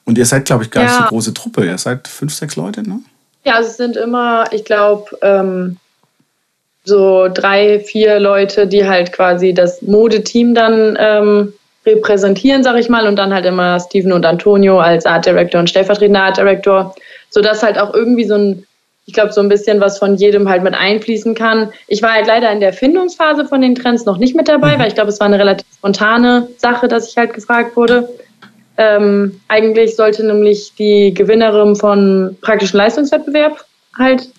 [0.06, 0.90] Und ihr seid, glaube ich, gar ja.
[0.90, 1.66] nicht so große Truppe.
[1.66, 3.00] Ihr seid fünf, sechs Leute, ne?
[3.44, 5.78] Ja, also es sind immer, ich glaube, ähm,
[6.84, 11.54] so drei, vier Leute, die halt quasi das Modeteam dann ähm,
[11.86, 15.70] repräsentieren, sag ich mal, und dann halt immer Steven und Antonio als Art Director und
[15.70, 16.96] stellvertretender Art Director,
[17.30, 18.66] sodass halt auch irgendwie so ein,
[19.06, 21.72] ich glaube, so ein bisschen was von jedem halt mit einfließen kann.
[21.88, 24.82] Ich war halt leider in der Findungsphase von den Trends noch nicht mit dabei, mhm.
[24.82, 28.10] weil ich glaube, es war eine relativ spontane Sache, dass ich halt gefragt wurde.
[28.78, 33.66] Ähm, eigentlich sollte nämlich die Gewinnerin von praktischen Leistungswettbewerb
[33.98, 34.30] halt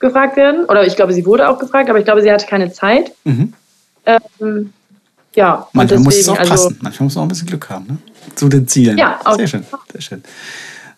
[0.00, 0.64] gefragt werden.
[0.66, 3.12] Oder ich glaube, sie wurde auch gefragt, aber ich glaube, sie hatte keine Zeit.
[3.24, 3.52] Mhm.
[4.06, 4.72] Ähm,
[5.34, 6.78] ja, manchmal deswegen, muss es auch also, passen.
[6.80, 7.98] Manchmal muss man auch ein bisschen Glück haben, ne?
[8.34, 8.98] Zu den Zielen.
[8.98, 9.36] Ja, auch.
[9.36, 10.22] Sehr schön, sehr schön.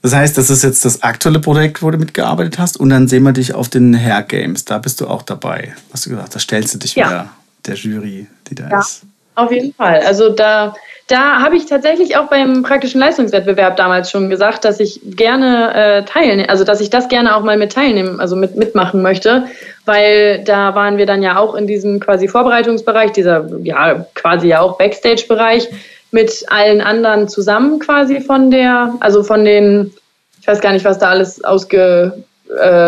[0.03, 2.79] Das heißt, das ist jetzt das aktuelle Projekt, wo du mitgearbeitet hast.
[2.79, 4.65] Und dann sehen wir dich auf den Hair Games.
[4.65, 5.75] Da bist du auch dabei.
[5.93, 7.07] Hast du gesagt, da stellst du dich ja.
[7.07, 7.29] wieder
[7.67, 9.03] der Jury, die da ja, ist.
[9.37, 10.01] Auf jeden Fall.
[10.01, 10.75] Also da
[11.09, 16.05] da habe ich tatsächlich auch beim praktischen Leistungswettbewerb damals schon gesagt, dass ich gerne äh,
[16.05, 19.47] teilnehme, also dass ich das gerne auch mal mit teilnehmen, also mit mitmachen möchte,
[19.85, 24.61] weil da waren wir dann ja auch in diesem quasi Vorbereitungsbereich, dieser ja quasi ja
[24.61, 25.69] auch Backstage-Bereich
[26.11, 29.93] mit allen anderen zusammen quasi von der, also von den,
[30.41, 32.25] ich weiß gar nicht, was da alles ausge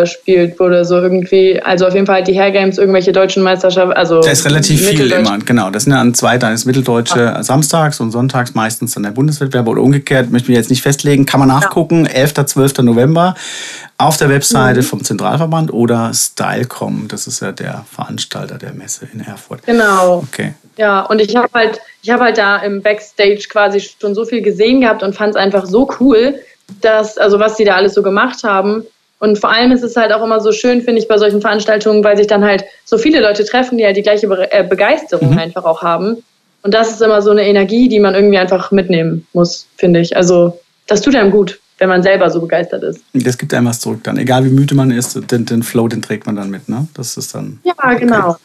[0.06, 4.20] spielt wurde, so irgendwie, also auf jeden Fall die Hair Games, irgendwelche deutschen Meisterschaften, also.
[4.20, 5.70] Da ist relativ viel immer, genau.
[5.70, 7.42] Das sind ja an zwei, dann ist Mitteldeutsche ah.
[7.42, 11.40] samstags und sonntags meistens dann der Bundeswettbewerb oder umgekehrt, möchte mich jetzt nicht festlegen, kann
[11.40, 12.12] man nachgucken, ja.
[12.12, 12.34] 11.
[12.46, 12.78] 12.
[12.78, 13.34] November
[13.98, 14.84] auf der Webseite mhm.
[14.84, 19.66] vom Zentralverband oder Stylecom, das ist ja der Veranstalter der Messe in Erfurt.
[19.66, 20.24] Genau.
[20.28, 20.54] Okay.
[20.76, 24.42] Ja, und ich habe halt, ich habe halt da im Backstage quasi schon so viel
[24.42, 26.36] gesehen gehabt und fand es einfach so cool,
[26.80, 28.84] das, also was die da alles so gemacht haben.
[29.18, 32.04] Und vor allem ist es halt auch immer so schön, finde ich, bei solchen Veranstaltungen,
[32.04, 35.38] weil sich dann halt so viele Leute treffen, die halt die gleiche äh, Begeisterung mhm.
[35.38, 36.22] einfach auch haben.
[36.62, 40.16] Und das ist immer so eine Energie, die man irgendwie einfach mitnehmen muss, finde ich.
[40.16, 43.00] Also das tut einem gut, wenn man selber so begeistert ist.
[43.12, 44.16] Das gibt einem was zurück dann.
[44.18, 46.86] Egal wie müde man ist, den, den Flow, den trägt man dann mit, ne?
[46.94, 47.60] Das ist dann.
[47.64, 48.36] Ja, okay.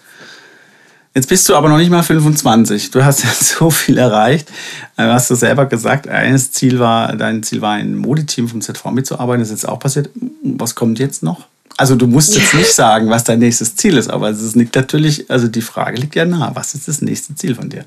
[1.15, 2.89] Jetzt bist du aber noch nicht mal 25.
[2.91, 4.49] Du hast ja so viel erreicht.
[4.97, 8.91] Du hast du selber gesagt, eines Ziel war, dein Ziel war, ein Modeteam vom ZV
[8.91, 9.41] mitzuarbeiten.
[9.41, 10.09] Das ist jetzt auch passiert.
[10.43, 11.47] Was kommt jetzt noch?
[11.77, 15.29] Also du musst jetzt nicht sagen, was dein nächstes Ziel ist, aber es liegt natürlich,
[15.29, 16.51] also die Frage liegt ja nah.
[16.53, 17.85] Was ist das nächste Ziel von dir?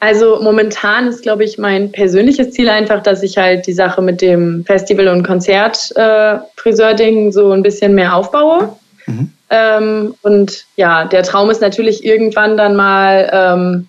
[0.00, 4.20] Also momentan ist, glaube ich, mein persönliches Ziel einfach, dass ich halt die Sache mit
[4.20, 8.76] dem Festival- und Konzertfriseur-Ding äh, so ein bisschen mehr aufbaue.
[9.06, 9.32] Mhm.
[9.50, 13.88] Ähm, und ja, der Traum ist natürlich irgendwann dann mal ähm,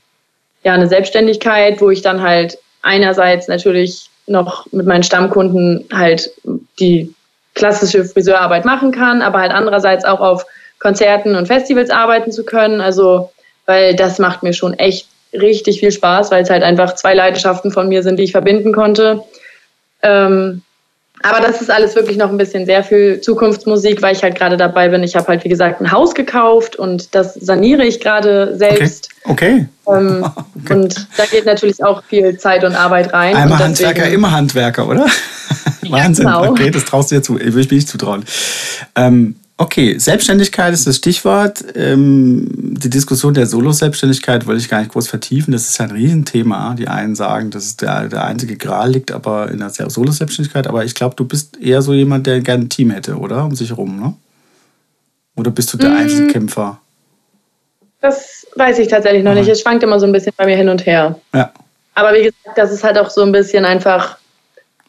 [0.64, 6.32] ja, eine Selbstständigkeit, wo ich dann halt einerseits natürlich noch mit meinen Stammkunden halt
[6.80, 7.14] die
[7.56, 10.46] klassische Friseurarbeit machen kann, aber halt andererseits auch auf
[10.80, 12.82] Konzerten und Festivals arbeiten zu können.
[12.82, 13.32] Also,
[13.66, 17.72] weil das macht mir schon echt richtig viel Spaß, weil es halt einfach zwei Leidenschaften
[17.72, 19.24] von mir sind, die ich verbinden konnte.
[20.02, 20.62] Ähm,
[21.24, 24.58] aber das ist alles wirklich noch ein bisschen sehr viel Zukunftsmusik, weil ich halt gerade
[24.58, 25.04] dabei bin.
[25.04, 29.10] Ich habe halt, wie gesagt, ein Haus gekauft und das saniere ich gerade selbst.
[29.24, 29.66] Okay.
[29.86, 30.00] okay.
[30.00, 30.26] Ähm,
[30.64, 30.74] okay.
[30.74, 33.36] Und da geht natürlich auch viel Zeit und Arbeit rein.
[33.36, 35.06] Einmal Handwerker, immer Handwerker, oder?
[35.90, 36.26] Wahnsinn.
[36.26, 36.50] Genau.
[36.50, 37.38] Okay, das traust du dir zu.
[37.38, 38.26] Ich will mich nicht zutrauen.
[38.96, 41.64] Ähm, Okay, Selbstständigkeit ist das Stichwort.
[41.74, 45.54] Ähm, die Diskussion der Solo-Selbstständigkeit wollte ich gar nicht groß vertiefen.
[45.54, 46.76] Das ist ein Riesenthema.
[46.78, 50.68] Die einen sagen, dass der, der einzige Gral liegt, aber in der Solo-Selbstständigkeit.
[50.68, 53.46] Aber ich glaube, du bist eher so jemand, der gerne ein Team hätte, oder?
[53.46, 54.14] Um sich herum, ne?
[55.38, 55.98] Oder bist du der mm.
[55.98, 56.82] Einzelkämpfer?
[58.02, 59.48] Das weiß ich tatsächlich noch nicht.
[59.48, 61.18] Es schwankt immer so ein bisschen bei mir hin und her.
[61.34, 61.54] Ja.
[61.96, 64.18] Aber wie gesagt, das ist halt auch so ein bisschen einfach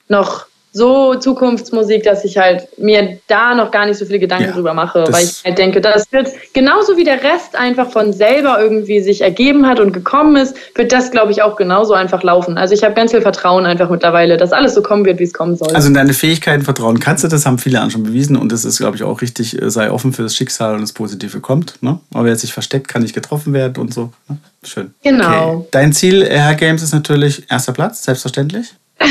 [0.08, 4.52] noch so Zukunftsmusik, dass ich halt mir da noch gar nicht so viele Gedanken ja,
[4.52, 8.60] drüber mache, weil ich halt denke, das wird genauso wie der Rest einfach von selber
[8.60, 12.58] irgendwie sich ergeben hat und gekommen ist, wird das, glaube ich, auch genauso einfach laufen.
[12.58, 15.32] Also ich habe ganz viel Vertrauen einfach mittlerweile, dass alles so kommen wird, wie es
[15.32, 15.72] kommen soll.
[15.72, 18.64] Also in deine Fähigkeiten vertrauen kannst du, das haben viele anderen schon bewiesen und das
[18.64, 21.80] ist, glaube ich, auch richtig, äh, sei offen für das Schicksal und das Positive kommt.
[21.82, 22.00] Ne?
[22.12, 24.10] Aber wer sich versteckt, kann nicht getroffen werden und so.
[24.28, 24.38] Ne?
[24.64, 24.92] Schön.
[25.04, 25.52] Genau.
[25.52, 25.68] Okay.
[25.70, 28.74] Dein Ziel, Air Games, ist natürlich erster Platz, selbstverständlich.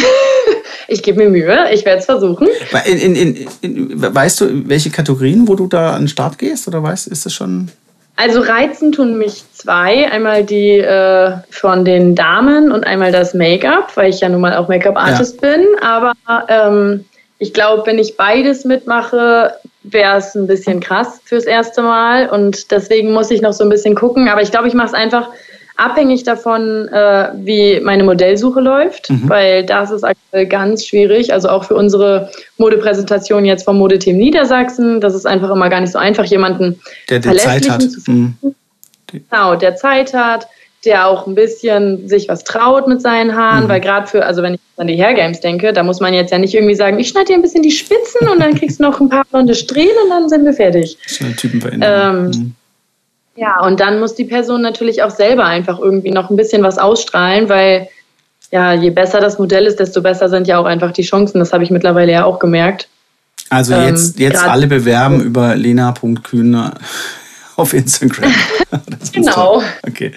[0.94, 2.48] Ich gebe mir Mühe, ich werde es versuchen.
[2.86, 6.68] In, in, in, weißt du, welche Kategorien, wo du da an den Start gehst?
[6.68, 7.70] Oder weißt ist das schon.
[8.16, 10.10] Also reizen tun mich zwei.
[10.12, 14.56] Einmal die äh, von den Damen und einmal das Make-up, weil ich ja nun mal
[14.56, 15.50] auch Make-up-Artist ja.
[15.50, 15.66] bin.
[15.82, 16.14] Aber
[16.48, 17.06] ähm,
[17.40, 22.30] ich glaube, wenn ich beides mitmache, wäre es ein bisschen krass fürs erste Mal.
[22.30, 24.30] Und deswegen muss ich noch so ein bisschen gucken.
[24.30, 25.30] Aber ich glaube, ich mache es einfach
[25.76, 29.30] abhängig davon, äh, wie meine Modellsuche läuft, mhm.
[29.30, 31.34] weil das ist aktuell ganz schwierig.
[31.34, 35.92] Also auch für unsere Modepräsentation jetzt vom Modeteam Niedersachsen, das ist einfach immer gar nicht
[35.92, 37.82] so einfach, jemanden der, der Zeit hat.
[37.82, 38.38] zu finden.
[38.42, 38.56] Mhm.
[39.08, 40.48] Genau, der Zeit hat,
[40.86, 43.70] der auch ein bisschen sich was traut mit seinen Haaren, mhm.
[43.70, 46.32] weil gerade für, also wenn ich an die Hair Games denke, da muss man jetzt
[46.32, 48.84] ja nicht irgendwie sagen, ich schneide dir ein bisschen die Spitzen und dann kriegst du
[48.84, 50.98] noch ein paar blonde Strähnen und dann sind wir fertig.
[51.06, 52.16] Schnell Typen verändern.
[52.16, 52.56] Ähm, mhm.
[53.36, 56.78] Ja, und dann muss die Person natürlich auch selber einfach irgendwie noch ein bisschen was
[56.78, 57.90] ausstrahlen, weil
[58.52, 61.40] ja, je besser das Modell ist, desto besser sind ja auch einfach die Chancen.
[61.40, 62.88] Das habe ich mittlerweile ja auch gemerkt.
[63.50, 66.74] Also jetzt, ähm, jetzt alle bewerben über lena.kühne
[67.56, 68.32] auf Instagram.
[69.12, 69.64] genau.
[69.88, 70.12] Okay.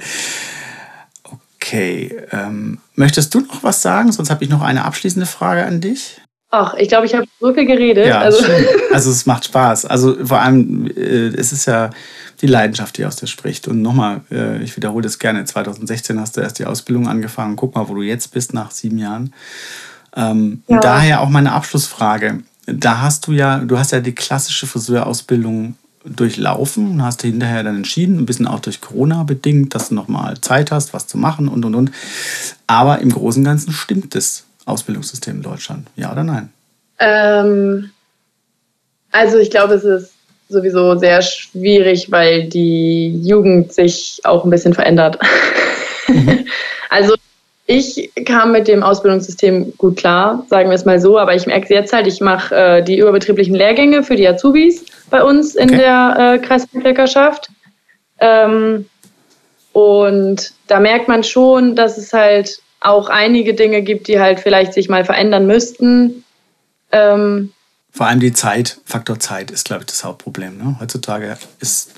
[1.59, 2.15] Okay.
[2.31, 4.13] Ähm, möchtest du noch was sagen?
[4.13, 6.21] Sonst habe ich noch eine abschließende Frage an dich.
[6.51, 8.07] Ach, ich glaube, ich habe so viel geredet.
[8.07, 8.45] Ja, also.
[8.93, 9.87] also es macht Spaß.
[9.87, 11.91] Also vor allem, äh, es ist ja
[12.41, 13.69] die Leidenschaft, die aus dir spricht.
[13.69, 17.57] Und nochmal, äh, ich wiederhole das gerne, 2016 hast du erst die Ausbildung angefangen.
[17.57, 19.33] Guck mal, wo du jetzt bist nach sieben Jahren.
[20.15, 20.81] Ähm, ja.
[20.81, 22.43] Daher auch meine Abschlussfrage.
[22.67, 28.19] Da hast du ja, du hast ja die klassische Friseurausbildung durchlaufen, hast hinterher dann entschieden,
[28.19, 31.65] ein bisschen auch durch Corona bedingt, dass du nochmal Zeit hast, was zu machen und
[31.65, 31.91] und und.
[32.67, 36.51] Aber im Großen und Ganzen stimmt das Ausbildungssystem in Deutschland, ja oder nein?
[36.99, 37.91] Ähm,
[39.11, 40.13] also ich glaube, es ist
[40.49, 45.19] sowieso sehr schwierig, weil die Jugend sich auch ein bisschen verändert.
[46.09, 46.47] Mhm.
[46.91, 47.15] also
[47.67, 51.75] ich kam mit dem Ausbildungssystem gut klar, sagen wir es mal so, aber ich merke
[51.75, 55.79] jetzt halt, ich mache äh, die überbetrieblichen Lehrgänge für die Azubis bei uns in okay.
[55.79, 57.49] der äh, Kreisbildlekerschaft.
[58.21, 58.87] Ähm,
[59.73, 64.73] und da merkt man schon, dass es halt auch einige Dinge gibt, die halt vielleicht
[64.73, 66.25] sich mal verändern müssten.
[66.93, 67.53] Ähm,
[67.97, 70.59] vor allem die Zeit, Faktor Zeit ist, glaube ich, das Hauptproblem.
[70.59, 70.77] Ne?
[70.81, 71.93] Heutzutage ist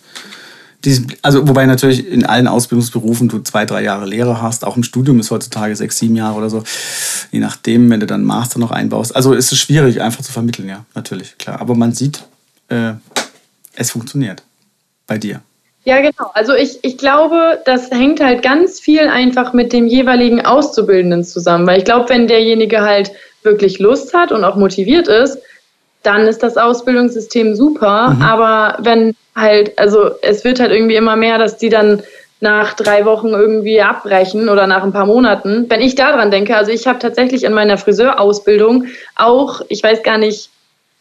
[1.23, 4.65] also wobei natürlich in allen Ausbildungsberufen du zwei, drei Jahre Lehre hast.
[4.65, 6.63] Auch im Studium ist heutzutage sechs, sieben Jahre oder so.
[7.33, 9.15] Je nachdem, wenn du dann Master noch einbaust.
[9.15, 11.61] Also ist es schwierig, einfach zu vermitteln, ja, natürlich, klar.
[11.61, 12.23] Aber man sieht,
[12.69, 12.93] äh,
[13.75, 14.45] es funktioniert
[15.09, 15.43] bei dir.
[15.85, 16.31] Ja, genau.
[16.35, 21.67] Also ich, ich glaube, das hängt halt ganz viel einfach mit dem jeweiligen Auszubildenden zusammen.
[21.67, 23.11] Weil ich glaube, wenn derjenige halt
[23.43, 25.39] wirklich Lust hat und auch motiviert ist,
[26.03, 28.11] dann ist das Ausbildungssystem super.
[28.11, 28.23] Mhm.
[28.23, 32.03] Aber wenn halt, also es wird halt irgendwie immer mehr, dass die dann
[32.41, 35.67] nach drei Wochen irgendwie abbrechen oder nach ein paar Monaten.
[35.69, 40.19] Wenn ich daran denke, also ich habe tatsächlich in meiner Friseurausbildung auch, ich weiß gar
[40.19, 40.51] nicht,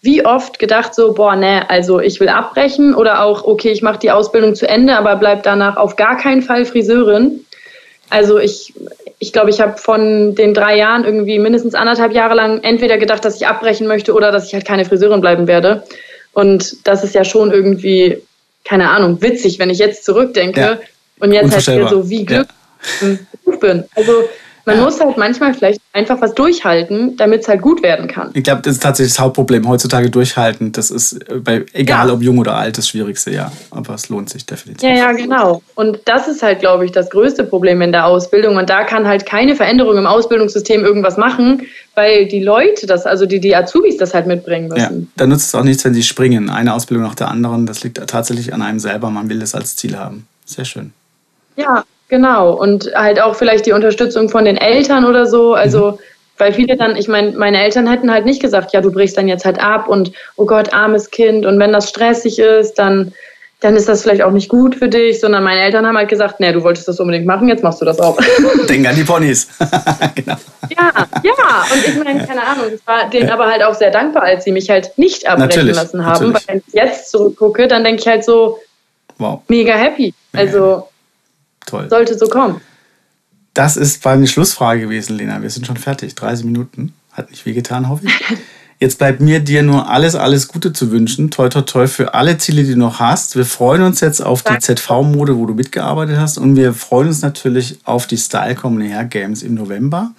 [0.02, 4.00] wie oft gedacht so, boah, ne, also ich will abbrechen oder auch, okay, ich mache
[4.00, 7.46] die Ausbildung zu Ende, aber bleib danach auf gar keinen Fall Friseurin.
[8.10, 8.74] Also ich,
[9.20, 13.26] ich glaube, ich habe von den drei Jahren irgendwie mindestens anderthalb Jahre lang entweder gedacht,
[13.26, 15.84] dass ich abbrechen möchte oder dass ich halt keine Friseurin bleiben werde.
[16.34, 18.22] Und das ist ja schon irgendwie,
[18.64, 20.80] keine Ahnung, witzig, wenn ich jetzt zurückdenke ja.
[21.20, 22.48] und jetzt halt hier so wie Glück
[23.02, 23.18] ja.
[23.44, 23.84] Beruf bin.
[23.96, 24.30] Also
[24.68, 24.84] man ja.
[24.84, 28.32] muss halt manchmal vielleicht einfach was durchhalten, damit es halt gut werden kann.
[28.34, 29.68] Ich glaube, das ist tatsächlich das Hauptproblem.
[29.68, 32.14] Heutzutage durchhalten, das ist äh, bei, egal ja.
[32.14, 33.50] ob jung oder alt, das Schwierigste, ja.
[33.72, 34.84] Aber es lohnt sich definitiv.
[34.84, 35.62] Ja, ja, genau.
[35.76, 38.58] Und das ist halt, glaube ich, das größte Problem in der Ausbildung.
[38.58, 41.62] Und da kann halt keine Veränderung im Ausbildungssystem irgendwas machen,
[41.96, 45.02] weil die Leute das, also die, die Azubis das halt mitbringen müssen.
[45.02, 46.50] Ja, da nutzt es auch nichts, wenn sie springen.
[46.50, 47.68] Eine Ausbildung nach der anderen.
[47.68, 49.10] Das liegt tatsächlich an einem selber.
[49.12, 50.28] Man will das als Ziel haben.
[50.46, 50.92] Sehr schön.
[51.56, 55.54] Ja, Genau, und halt auch vielleicht die Unterstützung von den Eltern oder so.
[55.54, 55.98] Also, mhm.
[56.38, 59.28] weil viele dann, ich meine, meine Eltern hätten halt nicht gesagt, ja, du brichst dann
[59.28, 61.46] jetzt halt ab und oh Gott, armes Kind.
[61.46, 63.14] Und wenn das stressig ist, dann,
[63.60, 66.40] dann ist das vielleicht auch nicht gut für dich, sondern meine Eltern haben halt gesagt,
[66.40, 68.18] nee, du wolltest das unbedingt machen, jetzt machst du das auch.
[68.70, 69.50] Denk an die Ponys.
[70.16, 70.36] genau.
[70.70, 70.92] Ja,
[71.24, 74.46] ja, und ich meine, keine Ahnung, ich war denen aber halt auch sehr dankbar, als
[74.46, 76.32] sie mich halt nicht abbrechen natürlich, lassen haben.
[76.32, 76.48] Natürlich.
[76.48, 78.60] Weil wenn ich jetzt zurückgucke, dann denke ich halt so,
[79.18, 79.42] wow.
[79.50, 80.14] mega happy.
[80.34, 80.88] Also
[81.68, 81.88] Toll.
[81.90, 82.60] Sollte so kommen.
[83.54, 85.42] Das ist meine Schlussfrage gewesen, Lena.
[85.42, 86.16] Wir sind schon fertig.
[86.16, 86.94] 30 Minuten.
[87.12, 88.38] Hat nicht wehgetan, hoffe ich.
[88.80, 91.32] Jetzt bleibt mir dir nur alles, alles Gute zu wünschen.
[91.32, 93.36] Toi, toi, toi für alle Ziele, die du noch hast.
[93.36, 96.38] Wir freuen uns jetzt auf die ZV-Mode, wo du mitgearbeitet hast.
[96.38, 100.12] Und wir freuen uns natürlich auf die Stylecom Hair Games im November,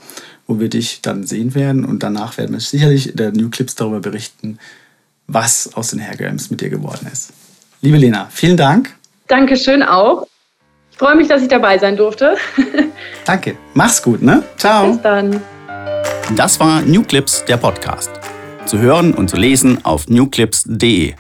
[0.49, 1.85] wo wir dich dann sehen werden.
[1.85, 4.59] Und danach werden wir sicherlich in der New Clips darüber berichten,
[5.29, 7.33] was aus den Hair Games mit dir geworden ist.
[7.81, 8.93] Liebe Lena, vielen Dank.
[9.29, 10.27] Dankeschön auch
[10.99, 12.37] freue mich, dass ich dabei sein durfte.
[13.25, 13.57] Danke.
[13.75, 14.43] Mach's gut, ne?
[14.57, 14.89] Ciao.
[14.89, 15.41] Bis dann.
[16.37, 18.11] Das war New Clips, der Podcast.
[18.67, 21.15] Zu hören und zu lesen auf newclips.de.